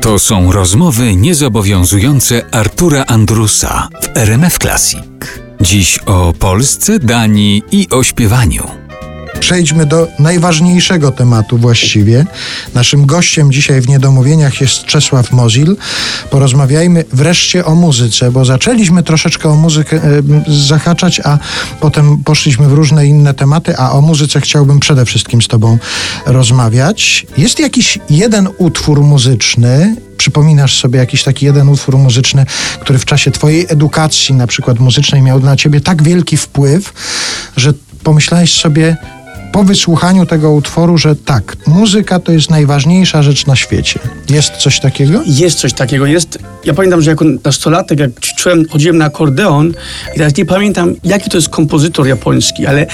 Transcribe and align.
To 0.00 0.18
są 0.18 0.52
rozmowy 0.52 1.16
niezobowiązujące 1.16 2.42
Artura 2.50 3.04
Andrusa 3.06 3.88
w 4.02 4.16
RMF 4.16 4.58
Classic. 4.58 5.00
Dziś 5.60 5.98
o 5.98 6.32
Polsce, 6.38 6.98
Danii 6.98 7.62
i 7.72 7.88
o 7.90 8.02
śpiewaniu. 8.02 8.83
Przejdźmy 9.44 9.86
do 9.86 10.08
najważniejszego 10.18 11.12
tematu 11.12 11.58
właściwie. 11.58 12.26
Naszym 12.74 13.06
gościem 13.06 13.52
dzisiaj 13.52 13.80
w 13.80 13.88
Niedomówieniach 13.88 14.60
jest 14.60 14.84
Czesław 14.84 15.32
Mozil. 15.32 15.76
Porozmawiajmy 16.30 17.04
wreszcie 17.12 17.64
o 17.64 17.74
muzyce, 17.74 18.30
bo 18.30 18.44
zaczęliśmy 18.44 19.02
troszeczkę 19.02 19.48
o 19.48 19.56
muzykę 19.56 19.96
e, 19.96 20.22
zahaczać, 20.66 21.20
a 21.24 21.38
potem 21.80 22.18
poszliśmy 22.24 22.68
w 22.68 22.72
różne 22.72 23.06
inne 23.06 23.34
tematy, 23.34 23.76
a 23.76 23.92
o 23.92 24.00
muzyce 24.00 24.40
chciałbym 24.40 24.80
przede 24.80 25.04
wszystkim 25.04 25.42
z 25.42 25.48
Tobą 25.48 25.78
rozmawiać. 26.26 27.26
Jest 27.38 27.60
jakiś 27.60 27.98
jeden 28.10 28.48
utwór 28.58 29.02
muzyczny, 29.02 29.96
przypominasz 30.16 30.80
sobie 30.80 30.98
jakiś 30.98 31.22
taki 31.22 31.46
jeden 31.46 31.68
utwór 31.68 31.98
muzyczny, 31.98 32.46
który 32.80 32.98
w 32.98 33.04
czasie 33.04 33.30
Twojej 33.30 33.66
edukacji, 33.68 34.34
na 34.34 34.46
przykład 34.46 34.80
muzycznej, 34.80 35.22
miał 35.22 35.40
na 35.40 35.56
Ciebie 35.56 35.80
tak 35.80 36.02
wielki 36.02 36.36
wpływ, 36.36 36.92
że 37.56 37.72
pomyślałeś 38.04 38.54
sobie, 38.54 38.96
po 39.54 39.64
wysłuchaniu 39.64 40.26
tego 40.26 40.52
utworu, 40.52 40.98
że 40.98 41.16
tak, 41.16 41.56
muzyka 41.66 42.18
to 42.18 42.32
jest 42.32 42.50
najważniejsza 42.50 43.22
rzecz 43.22 43.46
na 43.46 43.56
świecie. 43.56 44.00
Jest 44.30 44.56
coś 44.56 44.80
takiego? 44.80 45.22
Jest 45.26 45.58
coś 45.58 45.72
takiego. 45.72 46.06
Jest. 46.06 46.38
Ja 46.64 46.74
pamiętam, 46.74 47.02
że 47.02 47.10
jako 47.10 47.24
nastolatek, 47.44 47.98
jak 47.98 48.10
czułem, 48.20 48.68
chodziłem 48.68 48.98
na 48.98 49.04
akordeon 49.04 49.72
i 50.14 50.18
teraz 50.18 50.36
nie 50.36 50.44
pamiętam, 50.44 50.94
jaki 51.04 51.30
to 51.30 51.36
jest 51.36 51.48
kompozytor 51.48 52.06
japoński, 52.06 52.66
ale 52.66 52.86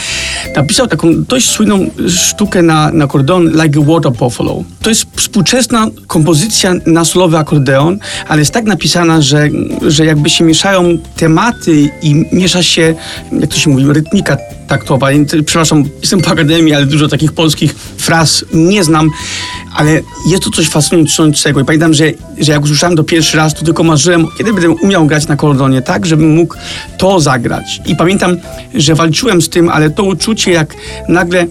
napisał 0.57 0.87
taką 0.87 1.25
dość 1.25 1.51
słynną 1.51 1.91
sztukę 2.09 2.63
na, 2.63 2.91
na 2.91 3.05
akordeon 3.05 3.45
Like 3.63 3.81
a 3.81 3.93
Water 3.93 4.13
Buffalo. 4.13 4.65
To 4.83 4.89
jest 4.89 5.07
współczesna 5.17 5.87
kompozycja 6.07 6.75
na 6.87 7.05
solowy 7.05 7.39
akordeon, 7.39 7.99
ale 8.29 8.39
jest 8.39 8.53
tak 8.53 8.65
napisana, 8.65 9.23
że, 9.23 9.49
że 9.87 10.07
jakby 10.07 10.31
się 10.31 10.45
mieszają 10.45 10.99
tematy 11.17 11.91
i 12.03 12.25
miesza 12.33 12.63
się, 12.63 12.95
jak 13.41 13.51
to 13.51 13.57
się 13.57 13.71
mówi, 13.71 13.85
rytmika 13.93 14.37
taktowa. 14.69 15.09
Przepraszam, 15.47 15.85
jestem 16.01 16.21
po 16.21 16.31
akademii, 16.31 16.75
ale 16.75 16.87
dużo 16.87 17.09
takich 17.09 17.33
polskich 17.33 17.75
fraz 17.97 18.45
nie 18.55 18.85
znam, 18.85 19.11
ale 19.75 20.01
jest 20.27 20.43
to 20.43 20.51
coś 20.51 20.69
fascynującego. 20.69 21.61
I 21.61 21.65
pamiętam, 21.65 21.95
że, 21.95 22.05
że 22.39 22.53
jak 22.53 22.63
usłyszałem 22.63 22.97
to 22.97 23.05
pierwszy 23.05 23.37
raz, 23.37 23.55
to 23.55 23.65
tylko 23.65 23.83
marzyłem, 23.83 24.27
kiedy 24.39 24.53
będę 24.53 24.71
umiał 24.71 25.07
grać 25.07 25.29
na 25.29 25.37
kordonie, 25.37 25.83
tak, 25.83 26.07
żebym 26.07 26.35
mógł 26.35 26.55
to 26.99 27.21
zagrać. 27.21 27.81
I 27.87 27.97
pamiętam, 27.97 28.37
że 28.75 28.95
walczyłem 28.95 29.43
z 29.43 29.49
tym, 29.49 29.69
ale 29.69 29.91
to 29.91 30.05
uczucie, 30.05 30.51
jak 30.51 30.75
nagle 31.09 31.47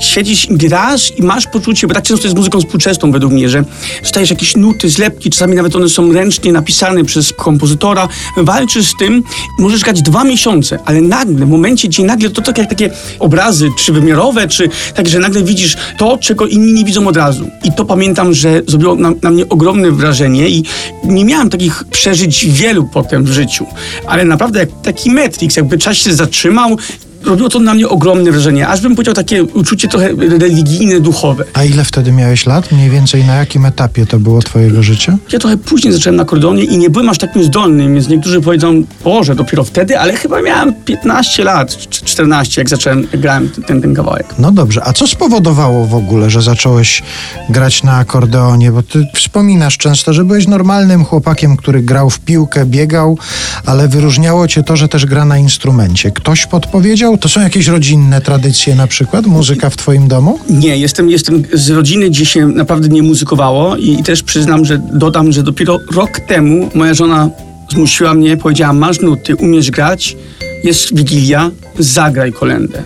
siedzisz 0.00 0.50
i 0.50 0.56
grasz 0.56 1.12
i 1.18 1.22
masz 1.22 1.46
poczucie, 1.46 1.86
bo 1.86 1.94
tak 1.94 2.04
często 2.04 2.26
jest 2.26 2.36
muzyką 2.36 2.60
współczesną 2.60 3.12
według 3.12 3.32
mnie, 3.32 3.48
że 3.48 3.64
dostajesz 4.02 4.30
jakieś 4.30 4.56
nuty, 4.56 4.90
zlepki, 4.90 5.30
czasami 5.30 5.56
nawet 5.56 5.76
one 5.76 5.88
są 5.88 6.12
ręcznie 6.12 6.52
napisane 6.52 7.04
przez 7.04 7.32
kompozytora, 7.32 8.08
walczysz 8.36 8.86
z 8.86 8.96
tym, 8.98 9.22
możesz 9.58 9.80
grać 9.80 10.02
dwa 10.02 10.24
miesiące, 10.24 10.78
ale 10.84 11.00
nagle, 11.00 11.46
w 11.46 11.48
momencie, 11.48 11.88
gdzie 11.88 12.04
nagle 12.04 12.30
to 12.30 12.42
tak 12.42 12.58
jak 12.58 12.68
takie 12.68 12.90
obrazy 13.18 13.70
trzywymiarowe, 13.76 14.48
czy 14.48 14.68
tak, 14.94 15.08
że 15.08 15.18
nagle 15.18 15.42
widzisz 15.42 15.76
to, 15.98 16.18
czego 16.18 16.46
inni 16.46 16.72
nie 16.72 16.84
widzą 16.84 17.08
od 17.08 17.16
razu. 17.16 17.50
I 17.64 17.72
to 17.72 17.84
pamiętam, 17.84 18.34
że 18.34 18.62
zrobiło 18.66 18.94
na, 18.94 19.12
na 19.22 19.30
mnie 19.30 19.48
ogromne 19.48 19.90
wrażenie 19.90 20.48
i 20.48 20.64
nie 21.04 21.24
miałem 21.24 21.50
takich 21.50 21.84
przeżyć 21.90 22.46
wielu 22.46 22.88
potem 22.92 23.24
w 23.24 23.32
życiu, 23.32 23.66
ale 24.06 24.24
naprawdę 24.24 24.60
jak 24.60 24.68
taki 24.82 25.10
Matrix, 25.10 25.56
jakby 25.56 25.78
czas 25.78 25.96
się 25.96 26.14
zatrzymał 26.14 26.76
robiło 27.24 27.48
to 27.48 27.58
na 27.58 27.74
mnie 27.74 27.88
ogromne 27.88 28.32
wrażenie. 28.32 28.68
Aż 28.68 28.80
bym 28.80 28.94
powiedział 28.94 29.14
takie 29.14 29.44
uczucie 29.44 29.88
trochę 29.88 30.08
religijne, 30.38 31.00
duchowe. 31.00 31.44
A 31.52 31.64
ile 31.64 31.84
wtedy 31.84 32.12
miałeś 32.12 32.46
lat? 32.46 32.72
Mniej 32.72 32.90
więcej 32.90 33.24
na 33.24 33.34
jakim 33.34 33.66
etapie 33.66 34.06
to 34.06 34.18
było 34.18 34.42
twojego 34.42 34.82
życia? 34.82 35.16
Ja 35.32 35.38
trochę 35.38 35.56
później 35.56 35.92
zacząłem 35.92 36.16
na 36.16 36.24
kordonie 36.24 36.64
i 36.64 36.78
nie 36.78 36.90
byłem 36.90 37.08
aż 37.08 37.18
takim 37.18 37.44
zdolnym, 37.44 37.94
więc 37.94 38.08
niektórzy 38.08 38.40
powiedzą, 38.40 38.84
Boże, 39.04 39.34
dopiero 39.34 39.64
wtedy, 39.64 39.98
ale 39.98 40.16
chyba 40.16 40.42
miałem 40.42 40.74
15 40.84 41.44
lat, 41.44 41.76
14, 41.88 42.60
jak 42.60 42.68
zacząłem, 42.68 43.06
grałem 43.12 43.48
ten, 43.66 43.82
ten 43.82 43.94
kawałek. 43.94 44.34
No 44.38 44.52
dobrze, 44.52 44.84
a 44.84 44.92
co 44.92 45.06
spowodowało 45.06 45.86
w 45.86 45.94
ogóle, 45.94 46.30
że 46.30 46.42
zacząłeś 46.42 47.02
grać 47.48 47.82
na 47.82 47.96
akordeonie? 47.96 48.72
Bo 48.72 48.82
ty 48.82 49.06
wspominasz 49.14 49.78
często, 49.78 50.12
że 50.12 50.24
byłeś 50.24 50.46
normalnym 50.48 51.04
chłopakiem, 51.04 51.56
który 51.56 51.82
grał 51.82 52.10
w 52.10 52.20
piłkę, 52.20 52.66
biegał, 52.66 53.18
ale 53.66 53.88
wyróżniało 53.88 54.48
cię 54.48 54.62
to, 54.62 54.76
że 54.76 54.88
też 54.88 55.06
gra 55.06 55.24
na 55.24 55.38
instrumencie. 55.38 56.10
Ktoś 56.10 56.46
podpowiedział? 56.46 57.13
To 57.20 57.28
są 57.28 57.40
jakieś 57.40 57.66
rodzinne 57.66 58.20
tradycje 58.20 58.74
na 58.74 58.86
przykład? 58.86 59.26
Muzyka 59.26 59.70
w 59.70 59.76
twoim 59.76 60.08
domu? 60.08 60.38
Nie, 60.50 60.76
jestem, 60.76 61.10
jestem 61.10 61.42
z 61.52 61.70
rodziny, 61.70 62.10
gdzie 62.10 62.26
się 62.26 62.46
naprawdę 62.46 62.88
nie 62.88 63.02
muzykowało 63.02 63.76
i, 63.76 64.00
i 64.00 64.02
też 64.02 64.22
przyznam, 64.22 64.64
że 64.64 64.78
dodam, 64.92 65.32
że 65.32 65.42
dopiero 65.42 65.78
rok 65.92 66.20
temu 66.20 66.70
moja 66.74 66.94
żona 66.94 67.30
zmusiła 67.70 68.14
mnie, 68.14 68.36
powiedziała, 68.36 68.72
masz 68.72 69.00
nuty, 69.00 69.36
umiesz 69.36 69.70
grać, 69.70 70.16
jest 70.64 70.96
Wigilia, 70.96 71.50
zagraj 71.78 72.32
kolendę. 72.32 72.82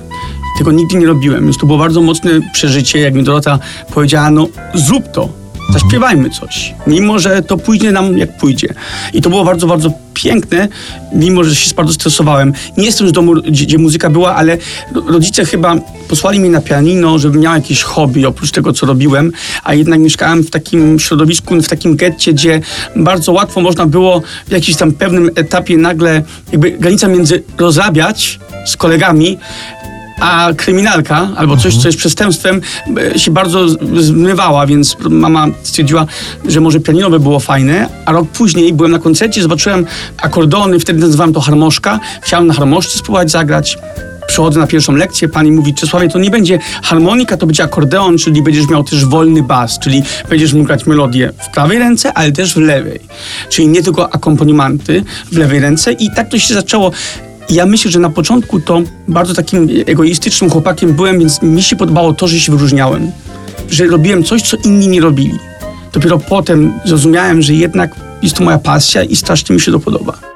Tego 0.58 0.72
nigdy 0.72 0.96
nie 0.96 1.06
robiłem, 1.06 1.44
więc 1.44 1.58
to 1.58 1.66
było 1.66 1.78
bardzo 1.78 2.00
mocne 2.00 2.30
przeżycie, 2.52 2.98
jak 2.98 3.14
mi 3.14 3.22
Dorota 3.24 3.58
powiedziała, 3.94 4.30
no 4.30 4.48
zrób 4.74 5.12
to, 5.12 5.37
zaśpiewajmy 5.68 6.30
coś, 6.30 6.74
mimo 6.86 7.18
że 7.18 7.42
to 7.42 7.56
pójdzie 7.56 7.92
nam 7.92 8.18
jak 8.18 8.36
pójdzie. 8.36 8.68
I 9.12 9.22
to 9.22 9.30
było 9.30 9.44
bardzo, 9.44 9.66
bardzo 9.66 9.92
piękne, 10.14 10.68
mimo 11.12 11.44
że 11.44 11.54
się 11.54 11.74
bardzo 11.74 11.92
stresowałem. 11.92 12.52
Nie 12.76 12.84
jestem 12.84 13.08
z 13.08 13.12
domu, 13.12 13.34
gdzie, 13.34 13.64
gdzie 13.64 13.78
muzyka 13.78 14.10
była, 14.10 14.34
ale 14.34 14.58
rodzice 15.06 15.44
chyba 15.44 15.76
posłali 16.08 16.40
mnie 16.40 16.50
na 16.50 16.60
pianino, 16.60 17.18
żebym 17.18 17.40
miał 17.40 17.54
jakieś 17.54 17.82
hobby 17.82 18.26
oprócz 18.26 18.50
tego, 18.50 18.72
co 18.72 18.86
robiłem, 18.86 19.32
a 19.64 19.74
jednak 19.74 20.00
mieszkałem 20.00 20.42
w 20.42 20.50
takim 20.50 20.98
środowisku, 20.98 21.62
w 21.62 21.68
takim 21.68 21.96
getcie, 21.96 22.32
gdzie 22.32 22.60
bardzo 22.96 23.32
łatwo 23.32 23.60
można 23.60 23.86
było 23.86 24.22
w 24.46 24.52
jakimś 24.52 24.76
tam 24.76 24.92
pewnym 24.92 25.30
etapie 25.34 25.76
nagle 25.76 26.22
jakby 26.52 26.70
granica 26.70 27.08
między 27.08 27.42
rozrabiać 27.58 28.38
z 28.66 28.76
kolegami, 28.76 29.38
a 30.20 30.48
kryminalka 30.56 31.28
albo 31.36 31.56
coś, 31.56 31.76
co 31.76 31.88
jest 31.88 31.98
przestępstwem, 31.98 32.60
e, 33.14 33.18
się 33.18 33.30
bardzo 33.30 33.68
zmywała, 34.02 34.66
więc 34.66 34.96
mama 35.10 35.46
stwierdziła, 35.62 36.06
że 36.48 36.60
może 36.60 36.80
pianino 36.80 37.10
by 37.10 37.20
było 37.20 37.40
fajne, 37.40 37.88
a 38.04 38.12
rok 38.12 38.28
później 38.28 38.72
byłem 38.72 38.92
na 38.92 38.98
koncercie, 38.98 39.42
zobaczyłem 39.42 39.86
akordony, 40.22 40.80
wtedy 40.80 41.00
nazywałem 41.00 41.32
to 41.32 41.40
harmoszka, 41.40 42.00
chciałem 42.22 42.46
na 42.46 42.54
harmoszce 42.54 42.98
spróbować 42.98 43.30
zagrać, 43.30 43.78
przychodzę 44.28 44.60
na 44.60 44.66
pierwszą 44.66 44.92
lekcję, 44.92 45.28
pani 45.28 45.52
mówi, 45.52 45.74
Czesławie, 45.74 46.08
to 46.08 46.18
nie 46.18 46.30
będzie 46.30 46.58
harmonika, 46.82 47.36
to 47.36 47.46
będzie 47.46 47.64
akordeon, 47.64 48.18
czyli 48.18 48.42
będziesz 48.42 48.68
miał 48.68 48.84
też 48.84 49.04
wolny 49.04 49.42
bas, 49.42 49.78
czyli 49.78 50.02
będziesz 50.28 50.52
mógł 50.52 50.66
grać 50.66 50.86
melodię 50.86 51.32
w 51.38 51.48
prawej 51.48 51.78
ręce, 51.78 52.12
ale 52.12 52.32
też 52.32 52.54
w 52.54 52.56
lewej. 52.56 53.00
Czyli 53.48 53.68
nie 53.68 53.82
tylko 53.82 54.14
akompanimenty 54.14 55.04
w 55.32 55.38
lewej 55.38 55.60
ręce. 55.60 55.92
I 55.92 56.10
tak 56.10 56.28
to 56.28 56.38
się 56.38 56.54
zaczęło 56.54 56.90
ja 57.50 57.66
myślę, 57.66 57.90
że 57.90 57.98
na 57.98 58.10
początku 58.10 58.60
to 58.60 58.82
bardzo 59.08 59.34
takim 59.34 59.68
egoistycznym 59.86 60.50
chłopakiem 60.50 60.92
byłem, 60.92 61.18
więc 61.18 61.42
mi 61.42 61.62
się 61.62 61.76
podobało 61.76 62.12
to, 62.12 62.28
że 62.28 62.40
się 62.40 62.52
wyróżniałem. 62.52 63.10
Że 63.70 63.86
robiłem 63.86 64.24
coś, 64.24 64.42
co 64.42 64.56
inni 64.64 64.88
nie 64.88 65.00
robili. 65.00 65.38
Dopiero 65.92 66.18
potem 66.18 66.72
zrozumiałem, 66.84 67.42
że 67.42 67.54
jednak 67.54 67.90
jest 68.22 68.36
to 68.36 68.44
moja 68.44 68.58
pasja 68.58 69.02
i 69.02 69.16
strasznie 69.16 69.54
mi 69.54 69.60
się 69.60 69.72
to 69.72 69.78
podoba. 69.78 70.27